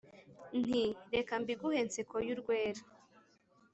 nti" 0.59 0.83
reka 1.13 1.33
mbiguhe 1.41 1.79
nsekoyurwera" 1.87 2.81